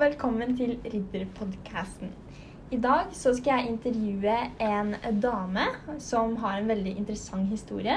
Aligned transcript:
velkommen 0.00 0.56
til 0.56 0.72
Ridderpodkasten. 0.84 2.08
I 2.74 2.78
dag 2.82 3.12
så 3.14 3.30
skal 3.36 3.60
jeg 3.60 3.68
intervjue 3.70 4.32
en 4.58 4.88
dame 5.22 5.66
som 6.02 6.32
har 6.36 6.56
en 6.58 6.66
veldig 6.68 6.96
interessant 6.98 7.46
historie. 7.46 7.94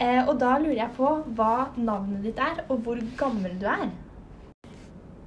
Eh, 0.00 0.28
og 0.28 0.34
da 0.42 0.58
lurer 0.58 0.76
jeg 0.82 0.90
på 0.98 1.14
hva 1.38 1.70
navnet 1.76 2.20
ditt 2.26 2.42
er, 2.48 2.60
og 2.68 2.84
hvor 2.84 3.00
gammel 3.16 3.56
du 3.62 3.64
er. 3.64 3.88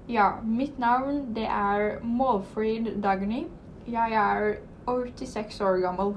Ja, 0.09 0.29
mitt 0.43 0.77
navn 0.77 1.33
det 1.33 1.47
er 1.49 1.97
Målfrid 2.03 2.93
Dagny. 3.01 3.47
Jeg 3.87 4.13
er 4.27 4.59
86 4.85 5.61
år 5.61 5.81
gammel. 5.87 6.15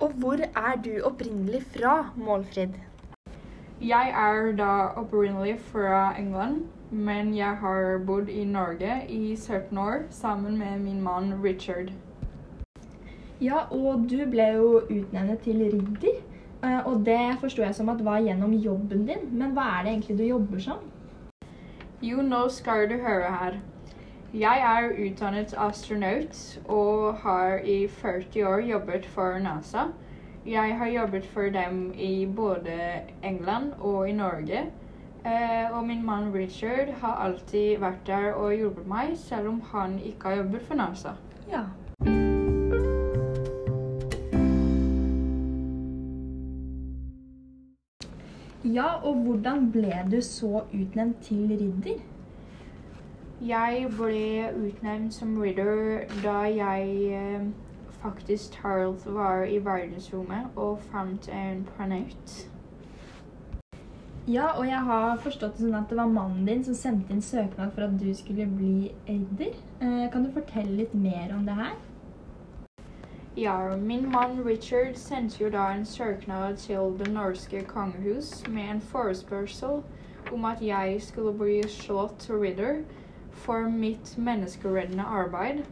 Og 0.00 0.16
hvor 0.16 0.40
er 0.48 0.80
du 0.84 0.94
opprinnelig 1.04 1.66
fra, 1.76 2.12
Målfrid? 2.16 2.80
Jeg 3.84 4.16
er 4.16 4.52
da 4.56 4.74
opprinnelig 4.96 5.58
fra 5.60 6.18
England, 6.18 6.64
men 6.90 7.34
jeg 7.36 7.56
har 7.56 7.98
bodd 8.06 8.28
i 8.28 8.44
Norge 8.44 9.06
i 9.08 9.36
17 9.36 9.78
år 9.78 10.06
sammen 10.10 10.58
med 10.58 10.80
min 10.80 11.02
mann 11.02 11.34
Richard. 11.44 11.92
Ja, 13.40 13.64
og 13.70 14.06
du 14.10 14.18
ble 14.30 14.46
jo 14.56 14.80
utnevnt 14.90 15.40
til 15.42 15.62
ridder. 15.72 16.18
eh, 16.62 16.86
Og 16.86 17.06
det 17.06 17.38
forsto 17.40 17.62
jeg 17.62 17.74
som 17.74 17.88
at 17.88 18.04
var 18.04 18.20
gjennom 18.20 18.52
jobben 18.52 19.06
din. 19.06 19.28
Men 19.32 19.52
hva 19.52 19.62
er 19.78 19.84
det 19.84 19.92
egentlig 19.92 20.18
du 20.18 20.24
jobber 20.24 20.58
som? 20.58 20.78
Jo, 22.02 22.22
nå 22.22 22.48
skal 22.48 22.88
du 22.88 22.96
høre 22.96 23.30
her. 23.38 23.60
Jeg 24.34 24.60
er 24.62 24.92
utdannet 25.06 25.54
astronaut 25.58 26.60
og 26.68 27.14
har 27.14 27.58
i 27.64 27.86
40 27.88 28.46
år 28.46 28.60
jobbet 28.60 29.06
for 29.06 29.38
NASA. 29.38 29.88
Jeg 30.46 30.76
har 30.78 30.86
jobbet 30.86 31.26
for 31.26 31.50
dem 31.50 31.92
i 31.94 32.26
både 32.26 32.76
England 33.22 33.72
og 33.80 34.08
i 34.08 34.12
Norge. 34.12 34.66
Eh, 35.24 35.76
og 35.76 35.86
min 35.86 36.06
mann 36.06 36.34
Richard 36.34 36.92
har 37.00 37.14
alltid 37.14 37.78
vært 37.78 38.06
der 38.06 38.32
og 38.32 38.54
hjulpet 38.54 38.86
meg, 38.88 39.10
selv 39.16 39.48
om 39.48 39.60
han 39.72 39.98
ikke 39.98 40.28
har 40.28 40.36
jobbet 40.36 40.62
for 40.62 40.74
NASA. 40.74 41.08
Ja. 41.50 41.64
Ja, 48.64 49.08
og 49.08 49.14
hvordan 49.14 49.70
ble 49.72 49.92
du 50.10 50.20
så 50.20 50.62
utnevnt 50.74 51.16
til 51.22 51.48
ridder? 51.48 52.00
Jeg 53.40 53.86
ble 53.96 54.52
utnevnt 54.66 55.14
som 55.14 55.40
ridder 55.40 56.04
da 56.24 56.38
jeg 56.44 57.12
eh, 57.12 57.46
faktisk 58.02 58.52
Charles 58.52 59.06
var 59.06 59.42
i 59.42 59.64
verdensrommet 59.64 60.46
og 60.56 60.78
fant 60.92 61.28
en 61.28 61.68
planet. 61.76 62.49
Ja, 64.28 64.58
og 64.58 64.66
jeg 64.66 64.80
har 64.84 65.16
forstått 65.24 65.56
det 65.56 65.64
sånn 65.64 65.76
at 65.78 65.88
det 65.88 65.96
var 65.96 66.10
mannen 66.12 66.44
din 66.44 66.64
som 66.64 66.74
sendte 66.76 67.14
inn 67.14 67.22
søknad 67.24 67.72
for 67.72 67.86
at 67.86 67.94
du 67.98 68.10
skulle 68.14 68.44
bli 68.46 68.90
ridder. 69.08 69.54
Eh, 69.80 70.10
kan 70.12 70.26
du 70.26 70.30
fortelle 70.34 70.76
litt 70.82 70.92
mer 70.94 71.32
om 71.34 71.46
det 71.48 71.56
her? 71.56 71.72
Ja, 73.36 73.76
min 73.76 74.10
mann 74.12 74.44
Richard 74.44 74.96
sendte 75.00 75.44
jo 75.44 75.50
da 75.50 75.70
en 75.72 75.86
søknad 75.86 76.56
til 76.56 76.98
det 76.98 77.08
norske 77.12 77.64
kongehus 77.64 78.44
med 78.48 78.70
en 78.70 78.80
forespørsel 78.80 79.80
om 80.32 80.44
at 80.44 80.60
jeg 80.62 81.02
skulle 81.02 81.32
bli 81.38 81.62
slått 81.68 82.18
til 82.18 82.42
ridder 82.44 82.82
for 83.32 83.70
mitt 83.72 84.18
menneskereddende 84.18 85.02
arbeid. 85.02 85.64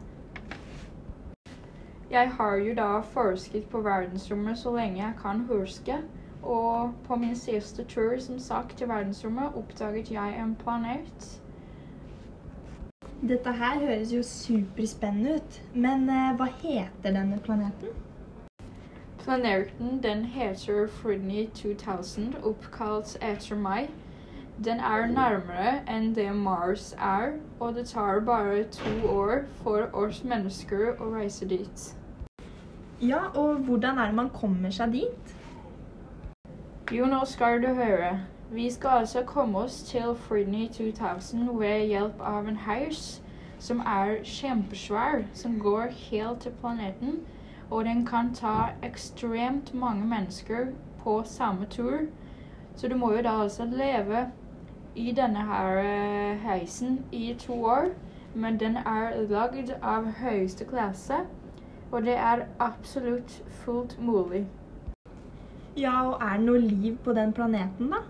Jeg 2.10 2.30
har 2.30 2.56
jo 2.56 2.74
da 2.74 3.00
forsket 3.00 3.68
på 3.68 3.80
verdensrommet 3.84 4.58
så 4.58 4.72
lenge 4.76 5.02
jeg 5.02 5.12
kan 5.22 5.44
huske, 5.50 6.00
og 6.42 6.94
på 7.06 7.16
min 7.16 7.36
siste 7.36 7.84
tur 7.84 8.18
som 8.20 8.38
sagt 8.38 8.78
til 8.78 8.88
verdensrommet 8.88 9.56
oppdaget 9.56 10.10
jeg 10.10 10.40
en 10.42 10.56
planet. 10.64 11.40
Dette 13.28 13.52
her 13.52 13.78
høres 13.78 14.12
jo 14.12 14.22
superspennende 14.22 15.34
ut, 15.34 15.62
men 15.74 16.10
eh, 16.10 16.34
hva 16.38 16.46
heter 16.62 17.14
denne 17.16 17.40
planeten? 17.42 17.88
Planeten 19.18 20.02
den 20.02 20.24
heter 20.24 20.86
Fridney 20.86 21.48
2000, 21.54 22.36
oppkalt 22.42 23.16
etter 23.20 23.56
meg. 23.56 23.90
Den 24.64 24.80
er 24.80 25.06
nærmere 25.06 25.72
enn 25.90 26.14
det 26.14 26.30
Mars 26.34 26.92
er, 26.98 27.32
og 27.60 27.74
det 27.74 27.86
tar 27.86 28.20
bare 28.20 28.64
to 28.64 29.10
år 29.10 29.44
for 29.62 29.90
oss 29.92 30.22
mennesker 30.24 30.94
å 30.98 31.10
reise 31.14 31.46
dit. 31.46 31.84
Ja, 33.02 33.20
og 33.34 33.66
hvordan 33.66 33.98
er 33.98 34.06
det 34.06 34.14
man 34.14 34.30
kommer 34.30 34.70
seg 34.74 34.94
dit? 34.94 35.37
Jo, 36.92 37.06
nå 37.06 37.24
skal 37.24 37.62
du 37.62 37.66
høre. 37.66 38.20
Vi 38.50 38.70
skal 38.70 38.88
altså 38.88 39.22
komme 39.22 39.58
oss 39.58 39.82
til 39.82 40.14
Fridney 40.14 40.68
2000 40.68 41.58
ved 41.58 41.86
hjelp 41.86 42.20
av 42.20 42.46
en 42.48 42.56
heis 42.56 43.22
som 43.58 43.80
er 43.80 44.22
kjempesvær, 44.24 45.26
som 45.34 45.58
går 45.60 45.82
helt 45.92 46.40
til 46.40 46.52
planeten, 46.60 47.20
og 47.70 47.84
den 47.84 48.06
kan 48.06 48.34
ta 48.34 48.54
ekstremt 48.82 49.74
mange 49.74 50.06
mennesker 50.06 50.66
på 51.02 51.22
samme 51.24 51.66
tur. 51.70 51.98
Så 52.76 52.88
du 52.88 52.96
må 52.96 53.12
jo 53.12 53.22
da 53.22 53.42
altså 53.42 53.64
leve 53.64 54.30
i 54.94 55.12
denne 55.12 55.44
her 55.44 55.78
eh, 55.78 56.38
heisen 56.38 57.04
i 57.12 57.34
to 57.38 57.64
år, 57.64 57.84
men 58.34 58.60
den 58.60 58.76
er 58.76 59.26
lagd 59.28 59.74
av 59.82 60.08
høyeste 60.22 60.64
klasse, 60.64 61.20
og 61.92 62.02
det 62.02 62.16
er 62.16 62.46
absolutt 62.58 63.42
fullt 63.50 63.98
mulig. 64.00 64.46
Ja, 65.78 65.96
og 66.10 66.22
er 66.24 66.38
det 66.38 66.46
noe 66.46 66.58
liv 66.58 66.96
på 67.04 67.12
den 67.14 67.32
planeten, 67.32 67.92
da? 67.92 68.00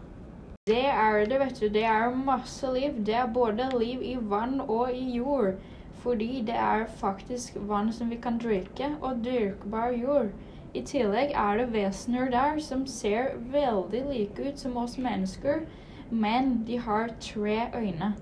Det 0.69 0.84
er 0.89 1.25
det, 1.29 1.41
vet 1.41 1.59
du. 1.61 1.67
Det 1.73 1.84
er 1.84 2.15
masse 2.17 2.69
liv. 2.73 2.95
Det 3.06 3.15
er 3.15 3.27
både 3.34 3.67
liv 3.79 4.05
i 4.05 4.15
vann 4.21 4.61
og 4.61 4.93
i 4.93 5.17
jord. 5.17 5.55
Fordi 6.03 6.43
det 6.47 6.55
er 6.55 6.87
faktisk 7.01 7.56
vann 7.69 7.93
som 7.93 8.11
vi 8.11 8.17
kan 8.17 8.39
drikke, 8.39 8.95
og 9.01 9.21
dyrkbar 9.25 9.91
jord. 9.91 10.31
I 10.75 10.81
tillegg 10.81 11.33
er 11.34 11.59
det 11.59 11.73
vesener 11.73 12.31
der 12.31 12.59
som 12.61 12.87
ser 12.87 13.37
veldig 13.53 14.03
like 14.09 14.49
ut 14.49 14.59
som 14.59 14.77
oss 14.77 14.99
mennesker, 14.99 15.65
men 16.11 16.65
de 16.67 16.79
har 16.79 17.09
tre 17.21 17.59
øyne. 17.75 18.15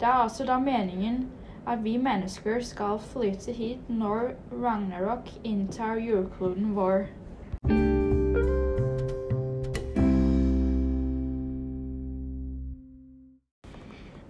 Det 0.00 0.08
er 0.08 0.22
altså 0.24 0.44
da 0.44 0.58
meningen 0.58 1.26
at 1.66 1.84
vi 1.84 1.96
mennesker 1.96 2.60
skal 2.60 2.98
flytte 2.98 3.52
hit 3.52 3.88
når 3.88 4.32
Ragnarok 4.52 5.28
inntar 5.44 5.96
jordkloden 5.96 6.76
vår. 6.76 7.06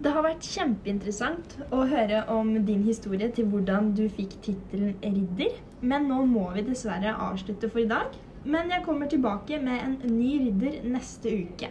Det 0.03 0.11
har 0.11 0.25
vært 0.25 0.43
kjempeinteressant 0.43 1.53
å 1.71 1.85
høre 1.87 2.25
om 2.33 2.49
din 2.67 2.81
historie 2.83 3.29
til 3.31 3.45
hvordan 3.47 3.93
du 3.95 4.01
fikk 4.11 4.33
tittelen 4.43 4.97
ridder. 4.99 5.53
Men 5.79 6.09
nå 6.09 6.17
må 6.27 6.49
vi 6.57 6.63
dessverre 6.67 7.13
avslutte 7.29 7.69
for 7.71 7.83
i 7.83 7.87
dag. 7.87 8.11
Men 8.43 8.71
jeg 8.73 8.83
kommer 8.83 9.07
tilbake 9.07 9.61
med 9.63 9.79
en 9.79 10.17
ny 10.17 10.33
ridder 10.41 10.81
neste 10.91 11.31
uke. 11.31 11.69